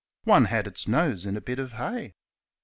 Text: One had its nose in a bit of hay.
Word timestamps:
One 0.23 0.45
had 0.45 0.65
its 0.65 0.87
nose 0.87 1.27
in 1.27 1.37
a 1.37 1.41
bit 1.41 1.59
of 1.59 1.73
hay. 1.73 2.15